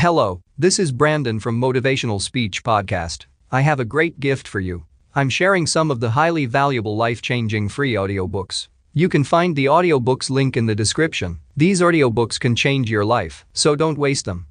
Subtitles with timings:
[0.00, 3.26] Hello, this is Brandon from Motivational Speech Podcast.
[3.50, 4.84] I have a great gift for you.
[5.16, 8.68] I'm sharing some of the highly valuable life changing free audiobooks.
[8.94, 11.40] You can find the audiobooks link in the description.
[11.56, 14.46] These audiobooks can change your life, so don't waste them.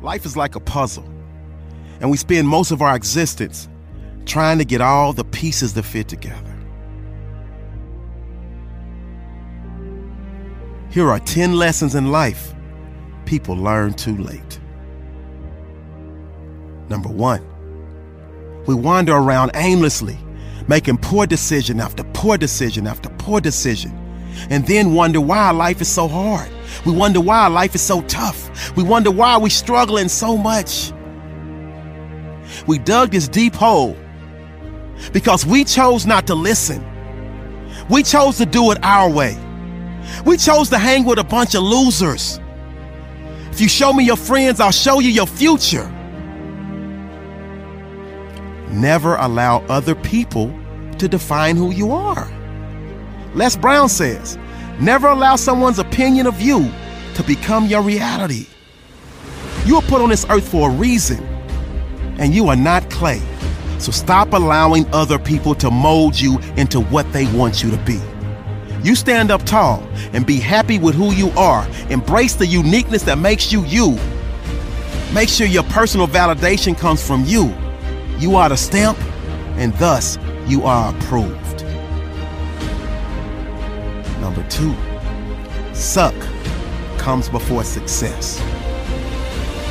[0.00, 1.06] Life is like a puzzle,
[2.00, 3.68] and we spend most of our existence
[4.24, 6.53] trying to get all the pieces to fit together.
[10.94, 12.54] Here are 10 lessons in life
[13.26, 14.60] people learn too late.
[16.88, 17.44] Number one,
[18.66, 20.16] we wander around aimlessly,
[20.68, 23.90] making poor decision after poor decision after poor decision,
[24.50, 26.48] and then wonder why life is so hard.
[26.86, 28.76] We wonder why life is so tough.
[28.76, 30.92] We wonder why we're struggling so much.
[32.68, 33.96] We dug this deep hole
[35.12, 36.84] because we chose not to listen.
[37.90, 39.36] We chose to do it our way.
[40.24, 42.40] We chose to hang with a bunch of losers.
[43.50, 45.88] If you show me your friends, I'll show you your future.
[48.70, 50.52] Never allow other people
[50.98, 52.28] to define who you are.
[53.34, 54.36] Les Brown says,
[54.80, 56.70] never allow someone's opinion of you
[57.14, 58.46] to become your reality.
[59.64, 61.24] You are put on this earth for a reason,
[62.18, 63.22] and you are not clay.
[63.78, 68.00] So stop allowing other people to mold you into what they want you to be.
[68.84, 69.82] You stand up tall
[70.12, 71.66] and be happy with who you are.
[71.88, 73.98] Embrace the uniqueness that makes you you.
[75.14, 77.54] Make sure your personal validation comes from you.
[78.18, 78.98] You are the stamp,
[79.56, 81.64] and thus you are approved.
[84.20, 84.74] Number two,
[85.72, 86.14] suck
[86.98, 88.38] comes before success.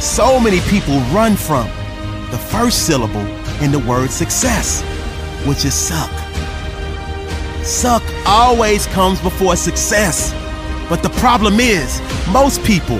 [0.03, 1.67] So many people run from
[2.31, 3.27] the first syllable
[3.61, 4.81] in the word success,
[5.45, 6.22] which is suck.
[7.63, 10.33] Suck always comes before success.
[10.89, 12.97] But the problem is, most people,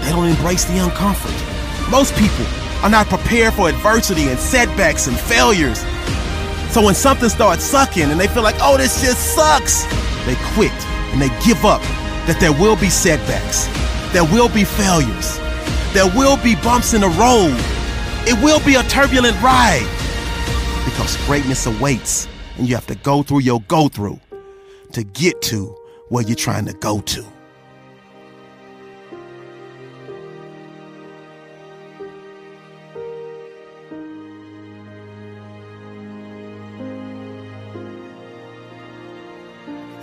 [0.00, 1.36] they don't embrace the uncomfort.
[1.90, 2.46] Most people
[2.82, 5.80] are not prepared for adversity and setbacks and failures.
[6.72, 9.84] So when something starts sucking and they feel like, oh, this just sucks,
[10.24, 10.72] they quit
[11.12, 11.82] and they give up
[12.26, 13.66] that there will be setbacks,
[14.14, 15.36] there will be failures,
[15.92, 17.54] there will be bumps in the road,
[18.26, 19.86] it will be a turbulent ride
[20.86, 22.26] because greatness awaits
[22.56, 24.20] and you have to go through your go through
[24.92, 25.76] to get to
[26.08, 27.24] where you're trying to go to.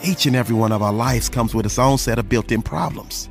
[0.04, 2.62] Each and every one of our lives comes with its own set of built in
[2.62, 3.30] problems.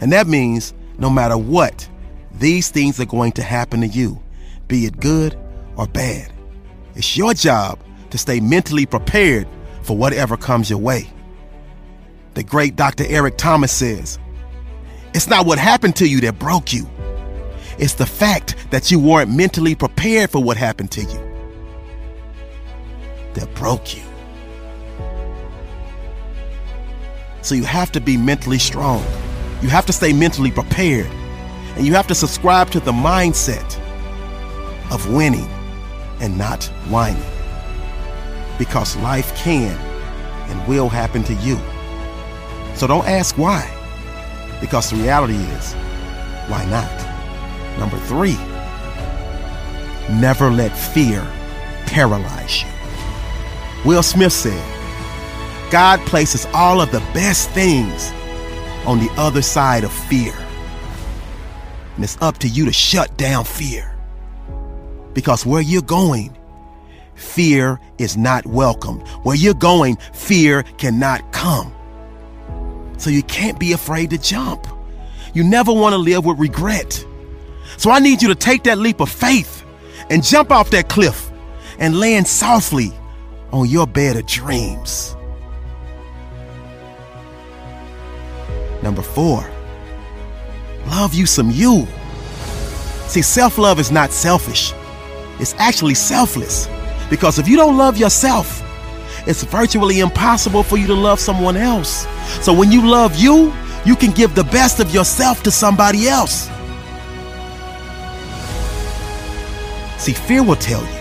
[0.00, 1.88] And that means no matter what,
[2.32, 4.20] these things are going to happen to you,
[4.66, 5.38] be it good
[5.76, 6.32] or bad.
[6.94, 7.78] It's your job
[8.12, 9.48] to stay mentally prepared
[9.82, 11.08] for whatever comes your way.
[12.34, 13.04] The great Dr.
[13.08, 14.18] Eric Thomas says,
[15.14, 16.88] It's not what happened to you that broke you,
[17.78, 21.20] it's the fact that you weren't mentally prepared for what happened to you
[23.32, 24.02] that broke you.
[27.40, 29.02] So you have to be mentally strong.
[29.62, 31.06] You have to stay mentally prepared.
[31.76, 33.80] And you have to subscribe to the mindset
[34.92, 35.48] of winning
[36.20, 37.31] and not whining
[38.62, 39.76] because life can
[40.48, 41.56] and will happen to you.
[42.76, 43.68] So don't ask why,
[44.60, 45.72] because the reality is,
[46.46, 46.88] why not?
[47.76, 48.36] Number three,
[50.20, 51.26] never let fear
[51.86, 52.68] paralyze you.
[53.84, 54.62] Will Smith said,
[55.72, 58.12] God places all of the best things
[58.86, 60.34] on the other side of fear.
[61.96, 63.98] And it's up to you to shut down fear.
[65.14, 66.36] Because where you're going,
[67.14, 69.00] fear is not welcome.
[69.22, 71.72] Where you're going, fear cannot come.
[72.98, 74.66] So you can't be afraid to jump.
[75.34, 77.04] You never want to live with regret.
[77.76, 79.64] So I need you to take that leap of faith
[80.10, 81.30] and jump off that cliff
[81.78, 82.92] and land softly
[83.50, 85.16] on your bed of dreams.
[88.82, 89.48] Number four,
[90.86, 91.86] love you some you.
[93.06, 94.72] See, self love is not selfish,
[95.38, 96.68] it's actually selfless.
[97.12, 98.62] Because if you don't love yourself,
[99.26, 102.06] it's virtually impossible for you to love someone else.
[102.40, 103.52] So when you love you,
[103.84, 106.48] you can give the best of yourself to somebody else.
[109.98, 111.00] See, fear will tell you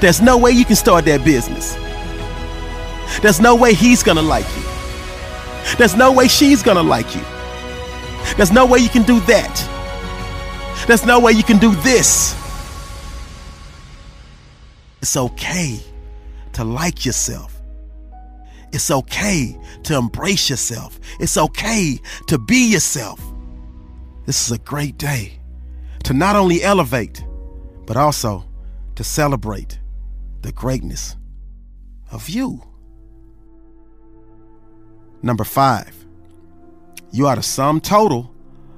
[0.00, 1.76] there's no way you can start that business.
[3.20, 4.64] There's no way he's gonna like you.
[5.78, 7.22] There's no way she's gonna like you.
[8.36, 10.84] There's no way you can do that.
[10.88, 12.41] There's no way you can do this.
[15.02, 15.80] It's okay
[16.52, 17.60] to like yourself.
[18.72, 20.98] It's okay to embrace yourself.
[21.18, 23.20] It's okay to be yourself.
[24.24, 25.40] This is a great day
[26.04, 27.24] to not only elevate,
[27.84, 28.44] but also
[28.94, 29.78] to celebrate
[30.42, 31.16] the greatness
[32.12, 32.62] of you.
[35.20, 35.94] Number five,
[37.10, 38.32] you are the sum total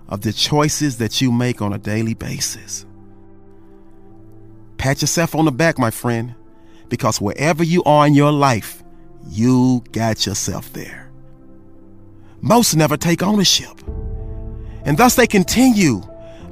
[0.09, 2.87] of the choices that you make on a daily basis.
[4.84, 6.34] Pat yourself on the back, my friend,
[6.90, 8.84] because wherever you are in your life,
[9.26, 11.10] you got yourself there.
[12.42, 13.81] Most never take ownership,
[14.84, 16.02] and thus they continue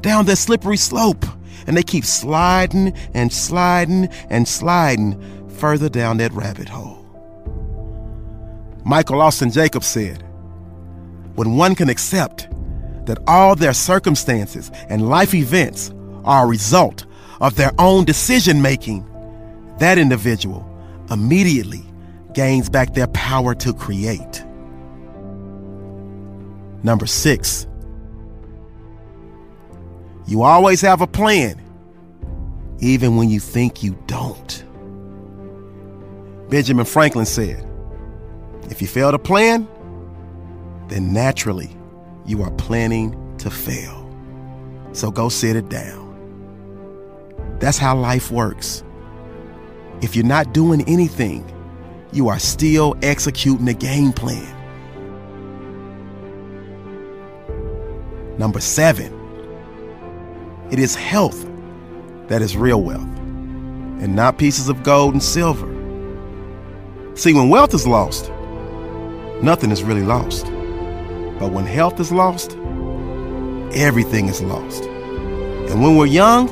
[0.01, 1.27] down that slippery slope
[1.67, 5.21] and they keep sliding and sliding and sliding
[5.51, 7.05] further down that rabbit hole.
[8.83, 10.23] Michael Austin Jacobs said,
[11.35, 12.49] When one can accept
[13.05, 15.93] that all their circumstances and life events
[16.25, 17.05] are a result
[17.43, 19.05] of their own decision making,
[19.79, 20.67] that individual
[21.11, 21.85] immediately
[22.33, 24.43] gains back their power to create.
[26.85, 27.67] Number six,
[30.27, 31.61] you always have a plan,
[32.79, 34.65] even when you think you don't.
[36.49, 37.67] Benjamin Franklin said,
[38.71, 39.67] If you fail to plan,
[40.89, 41.77] then naturally
[42.25, 43.99] you are planning to fail.
[44.93, 46.12] So go sit it down.
[47.63, 48.83] That's how life works.
[50.01, 51.49] If you're not doing anything,
[52.11, 54.49] you are still executing a game plan.
[58.37, 59.15] Number seven,
[60.73, 61.47] it is health
[62.27, 65.69] that is real wealth, and not pieces of gold and silver.
[67.15, 68.29] See, when wealth is lost,
[69.41, 70.47] nothing is really lost.
[71.39, 72.57] But when health is lost,
[73.73, 74.83] everything is lost.
[74.83, 76.49] And when we're young,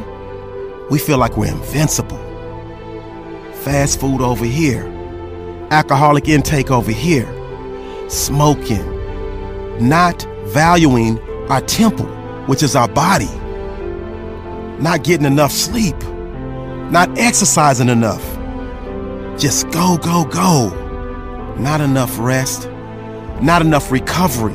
[0.90, 2.18] we feel like we're invincible.
[3.62, 4.84] Fast food over here,
[5.70, 7.28] alcoholic intake over here,
[8.08, 8.86] smoking,
[9.88, 12.06] not valuing our temple,
[12.46, 13.28] which is our body
[14.80, 15.96] not getting enough sleep,
[16.90, 18.24] not exercising enough.
[19.38, 20.76] Just go, go, go.
[21.58, 22.68] Not enough rest,
[23.42, 24.54] not enough recovery.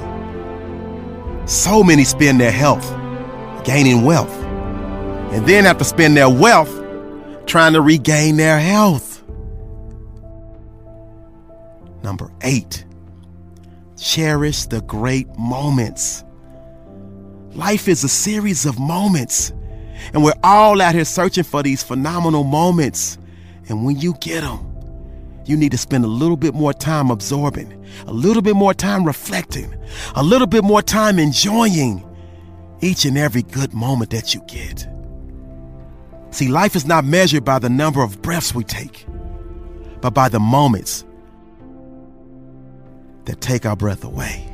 [1.46, 2.90] So many spend their health
[3.64, 4.34] gaining wealth,
[5.36, 6.72] and then have to spend their wealth
[7.46, 9.22] trying to regain their health.
[12.02, 12.86] Number eight,
[13.98, 16.24] cherish the great moments.
[17.52, 19.52] Life is a series of moments
[20.14, 23.18] and we're all out here searching for these phenomenal moments.
[23.68, 24.72] And when you get them,
[25.44, 29.04] you need to spend a little bit more time absorbing, a little bit more time
[29.04, 29.76] reflecting,
[30.16, 32.10] a little bit more time enjoying
[32.80, 34.95] each and every good moment that you get.
[36.36, 39.06] See, life is not measured by the number of breaths we take,
[40.02, 41.06] but by the moments
[43.24, 44.46] that take our breath away.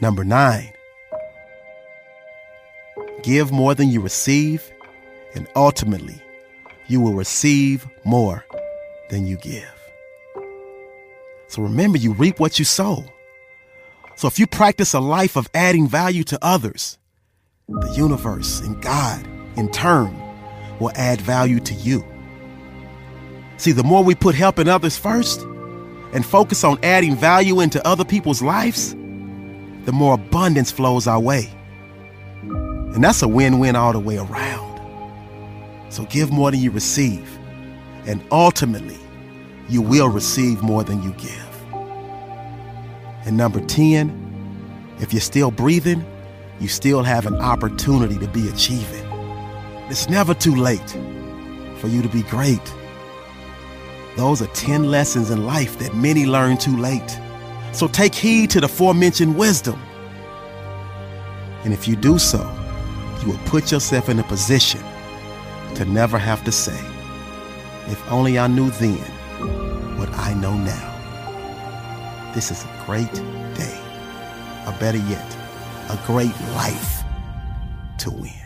[0.00, 0.72] Number nine,
[3.22, 4.72] give more than you receive,
[5.34, 6.18] and ultimately,
[6.86, 8.46] you will receive more
[9.10, 9.75] than you give.
[11.48, 13.04] So remember, you reap what you sow.
[14.16, 16.98] So if you practice a life of adding value to others,
[17.68, 19.26] the universe and God,
[19.56, 20.16] in turn,
[20.78, 22.04] will add value to you.
[23.58, 25.42] See, the more we put helping others first
[26.12, 31.50] and focus on adding value into other people's lives, the more abundance flows our way.
[32.42, 34.80] And that's a win win all the way around.
[35.92, 37.38] So give more than you receive,
[38.06, 38.98] and ultimately,
[39.68, 41.64] you will receive more than you give.
[43.24, 46.04] And number 10, if you're still breathing,
[46.60, 49.04] you still have an opportunity to be achieving.
[49.90, 50.96] It's never too late
[51.78, 52.74] for you to be great.
[54.16, 57.18] Those are 10 lessons in life that many learn too late.
[57.72, 59.80] So take heed to the aforementioned wisdom.
[61.64, 62.40] And if you do so,
[63.22, 64.80] you will put yourself in a position
[65.74, 66.78] to never have to say,
[67.88, 69.15] if only I knew then
[69.98, 70.92] what I know now.
[72.34, 73.12] This is a great
[73.54, 73.80] day,
[74.66, 75.36] or better yet,
[75.90, 77.02] a great life
[77.98, 78.45] to win.